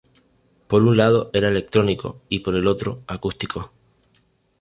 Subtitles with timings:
[0.67, 3.71] Por un lado era electrónico y por el otro acústico.